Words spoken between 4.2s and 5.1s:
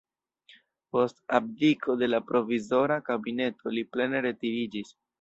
retiriĝis.